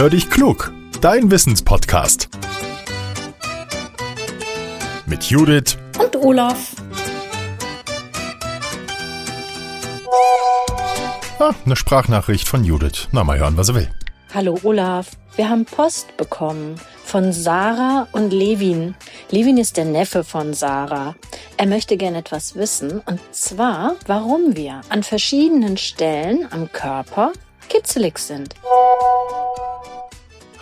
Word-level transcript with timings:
Hör 0.00 0.08
dich 0.08 0.30
klug, 0.30 0.72
dein 1.02 1.30
Wissenspodcast. 1.30 2.30
Mit 5.04 5.24
Judith 5.24 5.76
und 5.98 6.16
Olaf. 6.16 6.74
Ah, 11.38 11.52
eine 11.66 11.76
Sprachnachricht 11.76 12.48
von 12.48 12.64
Judith. 12.64 13.08
Na, 13.12 13.24
mal 13.24 13.38
hören, 13.38 13.58
was 13.58 13.68
er 13.68 13.74
will. 13.74 13.90
Hallo 14.32 14.58
Olaf, 14.62 15.10
wir 15.36 15.50
haben 15.50 15.66
Post 15.66 16.16
bekommen 16.16 16.76
von 17.04 17.34
Sarah 17.34 18.08
und 18.12 18.32
Levin. 18.32 18.94
Levin 19.30 19.58
ist 19.58 19.76
der 19.76 19.84
Neffe 19.84 20.24
von 20.24 20.54
Sarah. 20.54 21.14
Er 21.58 21.66
möchte 21.66 21.98
gerne 21.98 22.20
etwas 22.20 22.54
wissen, 22.54 23.02
und 23.04 23.20
zwar, 23.32 23.96
warum 24.06 24.56
wir 24.56 24.80
an 24.88 25.02
verschiedenen 25.02 25.76
Stellen 25.76 26.50
am 26.50 26.72
Körper 26.72 27.34
kitzelig 27.68 28.18
sind. 28.18 28.54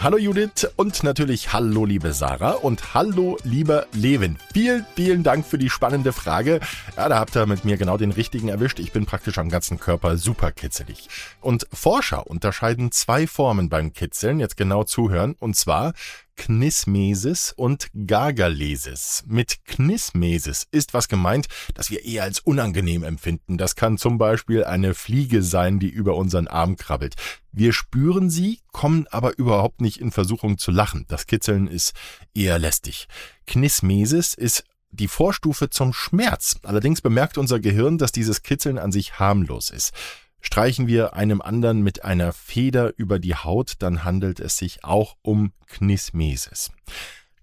Hallo 0.00 0.16
Judith 0.16 0.68
und 0.76 1.02
natürlich 1.02 1.52
hallo 1.52 1.84
liebe 1.84 2.12
Sarah 2.12 2.52
und 2.52 2.94
hallo 2.94 3.36
lieber 3.42 3.86
Levin. 3.92 4.38
Vielen, 4.52 4.86
vielen 4.94 5.24
Dank 5.24 5.44
für 5.44 5.58
die 5.58 5.70
spannende 5.70 6.12
Frage. 6.12 6.60
Ja, 6.96 7.08
da 7.08 7.18
habt 7.18 7.34
ihr 7.34 7.46
mit 7.46 7.64
mir 7.64 7.76
genau 7.76 7.96
den 7.96 8.12
richtigen 8.12 8.48
erwischt. 8.48 8.78
Ich 8.78 8.92
bin 8.92 9.06
praktisch 9.06 9.38
am 9.38 9.48
ganzen 9.48 9.80
Körper 9.80 10.16
super 10.16 10.52
kitzelig. 10.52 11.08
Und 11.40 11.66
Forscher 11.72 12.28
unterscheiden 12.28 12.92
zwei 12.92 13.26
Formen 13.26 13.68
beim 13.68 13.92
Kitzeln, 13.92 14.38
jetzt 14.38 14.56
genau 14.56 14.84
zuhören, 14.84 15.34
und 15.40 15.56
zwar 15.56 15.94
Knismesis 16.38 17.52
und 17.54 17.88
Gargalesis. 18.06 19.24
Mit 19.26 19.64
Knismesis 19.66 20.66
ist 20.70 20.94
was 20.94 21.08
gemeint, 21.08 21.48
das 21.74 21.90
wir 21.90 22.04
eher 22.04 22.22
als 22.22 22.38
unangenehm 22.40 23.02
empfinden. 23.02 23.58
Das 23.58 23.74
kann 23.74 23.98
zum 23.98 24.16
Beispiel 24.16 24.64
eine 24.64 24.94
Fliege 24.94 25.42
sein, 25.42 25.80
die 25.80 25.88
über 25.88 26.14
unseren 26.14 26.46
Arm 26.46 26.76
krabbelt. 26.76 27.16
Wir 27.52 27.72
spüren 27.72 28.30
sie, 28.30 28.60
kommen 28.72 29.06
aber 29.10 29.36
überhaupt 29.36 29.80
nicht 29.80 30.00
in 30.00 30.12
Versuchung 30.12 30.58
zu 30.58 30.70
lachen. 30.70 31.04
Das 31.08 31.26
Kitzeln 31.26 31.66
ist 31.66 31.92
eher 32.34 32.58
lästig. 32.58 33.08
Knismesis 33.46 34.32
ist 34.32 34.64
die 34.90 35.08
Vorstufe 35.08 35.68
zum 35.68 35.92
Schmerz. 35.92 36.56
Allerdings 36.62 37.00
bemerkt 37.00 37.36
unser 37.36 37.58
Gehirn, 37.58 37.98
dass 37.98 38.12
dieses 38.12 38.42
Kitzeln 38.42 38.78
an 38.78 38.92
sich 38.92 39.18
harmlos 39.18 39.70
ist. 39.70 39.92
Streichen 40.40 40.86
wir 40.86 41.14
einem 41.14 41.40
anderen 41.40 41.82
mit 41.82 42.04
einer 42.04 42.32
Feder 42.32 42.92
über 42.96 43.18
die 43.18 43.34
Haut, 43.34 43.74
dann 43.80 44.04
handelt 44.04 44.40
es 44.40 44.56
sich 44.56 44.84
auch 44.84 45.16
um 45.22 45.52
Knismesis. 45.66 46.70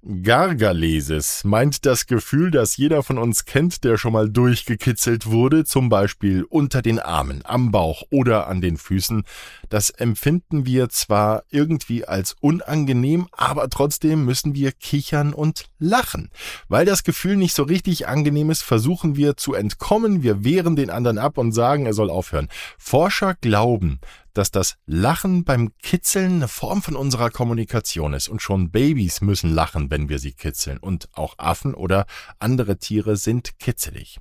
Gargalesis 0.07 1.43
meint 1.45 1.83
das 1.87 2.05
Gefühl, 2.05 2.51
das 2.51 2.77
jeder 2.77 3.01
von 3.01 3.17
uns 3.17 3.45
kennt, 3.45 3.83
der 3.83 3.97
schon 3.97 4.13
mal 4.13 4.29
durchgekitzelt 4.29 5.25
wurde, 5.25 5.65
zum 5.65 5.89
Beispiel 5.89 6.43
unter 6.43 6.83
den 6.83 6.99
Armen, 6.99 7.41
am 7.43 7.71
Bauch 7.71 8.03
oder 8.11 8.45
an 8.45 8.61
den 8.61 8.77
Füßen. 8.77 9.23
Das 9.69 9.89
empfinden 9.89 10.67
wir 10.67 10.89
zwar 10.89 11.43
irgendwie 11.49 12.05
als 12.05 12.35
unangenehm, 12.39 13.27
aber 13.31 13.67
trotzdem 13.67 14.25
müssen 14.25 14.53
wir 14.53 14.73
kichern 14.73 15.33
und 15.33 15.65
lachen. 15.79 16.29
Weil 16.67 16.85
das 16.85 17.03
Gefühl 17.03 17.35
nicht 17.35 17.55
so 17.55 17.63
richtig 17.63 18.07
angenehm 18.07 18.51
ist, 18.51 18.61
versuchen 18.61 19.15
wir 19.15 19.37
zu 19.37 19.55
entkommen, 19.55 20.21
wir 20.21 20.43
wehren 20.43 20.75
den 20.75 20.91
anderen 20.91 21.17
ab 21.17 21.39
und 21.39 21.51
sagen, 21.51 21.87
er 21.87 21.93
soll 21.93 22.11
aufhören. 22.11 22.49
Forscher 22.77 23.33
glauben, 23.41 23.99
dass 24.35 24.51
das 24.51 24.75
Lachen 24.85 25.43
beim 25.43 25.71
Kitzeln 25.81 26.35
eine 26.35 26.47
Form 26.47 26.81
von 26.81 26.95
unserer 26.95 27.31
Kommunikation 27.31 28.13
ist 28.13 28.27
und 28.27 28.41
schon 28.41 28.69
Babys 28.69 29.21
müssen 29.21 29.49
lachen, 29.49 29.89
wenn 29.89 30.09
wir 30.09 30.19
sie 30.19 30.33
kitzeln 30.33 30.77
und 30.77 31.09
auch 31.13 31.39
Affen 31.39 31.73
oder 31.73 32.05
andere 32.37 32.77
Tiere 32.77 33.17
sind 33.17 33.57
kitzelig. 33.59 34.19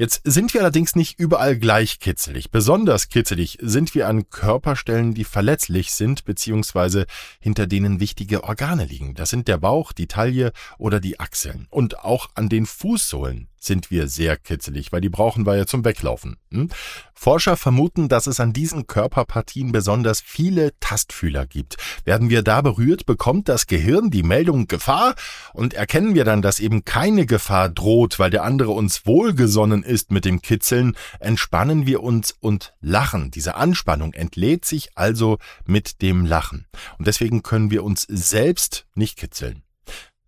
Jetzt 0.00 0.20
sind 0.22 0.54
wir 0.54 0.60
allerdings 0.60 0.94
nicht 0.94 1.18
überall 1.18 1.58
gleich 1.58 1.98
kitzelig. 1.98 2.52
Besonders 2.52 3.08
kitzelig 3.08 3.58
sind 3.60 3.96
wir 3.96 4.06
an 4.06 4.30
Körperstellen, 4.30 5.12
die 5.12 5.24
verletzlich 5.24 5.90
sind 5.90 6.24
bzw. 6.24 7.04
hinter 7.40 7.66
denen 7.66 7.98
wichtige 7.98 8.44
Organe 8.44 8.84
liegen. 8.84 9.14
Das 9.14 9.30
sind 9.30 9.48
der 9.48 9.58
Bauch, 9.58 9.90
die 9.90 10.06
Taille 10.06 10.52
oder 10.78 11.00
die 11.00 11.18
Achseln. 11.18 11.66
Und 11.70 11.98
auch 11.98 12.28
an 12.36 12.48
den 12.48 12.64
Fußsohlen 12.64 13.48
sind 13.60 13.90
wir 13.90 14.08
sehr 14.08 14.36
kitzelig, 14.36 14.92
weil 14.92 15.00
die 15.00 15.08
brauchen 15.08 15.46
wir 15.46 15.56
ja 15.56 15.66
zum 15.66 15.84
Weglaufen. 15.84 16.36
Hm? 16.50 16.68
Forscher 17.12 17.56
vermuten, 17.56 18.08
dass 18.08 18.28
es 18.28 18.38
an 18.38 18.52
diesen 18.52 18.86
Körperpartien 18.86 19.72
besonders 19.72 20.20
viele 20.20 20.72
Tastfühler 20.78 21.46
gibt. 21.46 21.76
Werden 22.04 22.30
wir 22.30 22.42
da 22.42 22.60
berührt, 22.60 23.06
bekommt 23.06 23.48
das 23.48 23.66
Gehirn 23.66 24.10
die 24.10 24.22
Meldung 24.22 24.68
Gefahr 24.68 25.16
und 25.52 25.74
erkennen 25.74 26.14
wir 26.14 26.24
dann, 26.24 26.42
dass 26.42 26.60
eben 26.60 26.84
keine 26.84 27.26
Gefahr 27.26 27.68
droht, 27.68 28.20
weil 28.20 28.30
der 28.30 28.44
andere 28.44 28.70
uns 28.70 29.04
wohlgesonnen 29.04 29.82
ist 29.88 30.12
mit 30.12 30.24
dem 30.24 30.42
Kitzeln, 30.42 30.96
entspannen 31.18 31.86
wir 31.86 32.02
uns 32.02 32.34
und 32.38 32.74
lachen. 32.80 33.30
Diese 33.30 33.56
Anspannung 33.56 34.12
entlädt 34.12 34.64
sich 34.64 34.90
also 34.96 35.38
mit 35.66 36.02
dem 36.02 36.26
Lachen. 36.26 36.66
Und 36.98 37.06
deswegen 37.06 37.42
können 37.42 37.70
wir 37.70 37.82
uns 37.82 38.02
selbst 38.02 38.86
nicht 38.94 39.18
kitzeln. 39.18 39.62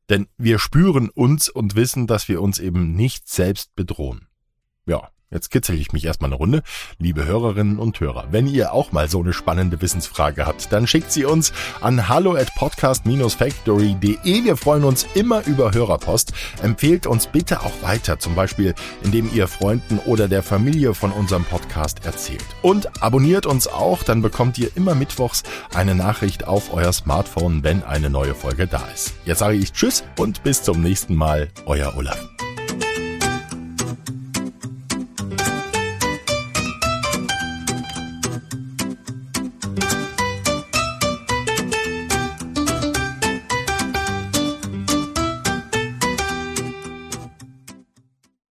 Denn 0.08 0.26
wir 0.36 0.58
spüren 0.58 1.08
uns 1.08 1.48
und 1.48 1.76
wissen, 1.76 2.06
dass 2.08 2.28
wir 2.28 2.42
uns 2.42 2.58
eben 2.58 2.94
nicht 2.96 3.28
selbst 3.28 3.74
bedrohen. 3.76 4.26
Ja, 4.86 5.10
Jetzt 5.32 5.50
kitzel 5.50 5.78
ich 5.78 5.92
mich 5.92 6.04
erstmal 6.04 6.30
eine 6.30 6.36
Runde. 6.38 6.62
Liebe 6.98 7.24
Hörerinnen 7.24 7.78
und 7.78 8.00
Hörer, 8.00 8.26
wenn 8.32 8.48
ihr 8.48 8.72
auch 8.72 8.90
mal 8.90 9.08
so 9.08 9.20
eine 9.20 9.32
spannende 9.32 9.80
Wissensfrage 9.80 10.44
habt, 10.44 10.72
dann 10.72 10.88
schickt 10.88 11.12
sie 11.12 11.24
uns 11.24 11.52
an 11.80 12.08
hallo 12.08 12.34
at 12.34 12.52
podcast-factory.de. 12.56 14.44
Wir 14.44 14.56
freuen 14.56 14.82
uns 14.82 15.06
immer 15.14 15.46
über 15.46 15.72
Hörerpost. 15.72 16.32
Empfehlt 16.62 17.06
uns 17.06 17.28
bitte 17.28 17.60
auch 17.60 17.80
weiter, 17.80 18.18
zum 18.18 18.34
Beispiel 18.34 18.74
indem 19.04 19.32
ihr 19.32 19.46
Freunden 19.46 20.00
oder 20.00 20.26
der 20.26 20.42
Familie 20.42 20.94
von 20.94 21.12
unserem 21.12 21.44
Podcast 21.44 22.04
erzählt. 22.04 22.44
Und 22.62 23.00
abonniert 23.00 23.46
uns 23.46 23.68
auch, 23.68 24.02
dann 24.02 24.22
bekommt 24.22 24.58
ihr 24.58 24.70
immer 24.74 24.96
mittwochs 24.96 25.44
eine 25.72 25.94
Nachricht 25.94 26.48
auf 26.48 26.74
euer 26.74 26.92
Smartphone, 26.92 27.62
wenn 27.62 27.84
eine 27.84 28.10
neue 28.10 28.34
Folge 28.34 28.66
da 28.66 28.82
ist. 28.92 29.14
Jetzt 29.24 29.38
sage 29.38 29.58
ich 29.58 29.72
Tschüss 29.72 30.02
und 30.18 30.42
bis 30.42 30.64
zum 30.64 30.82
nächsten 30.82 31.14
Mal, 31.14 31.50
euer 31.66 31.96
Olaf. 31.96 32.18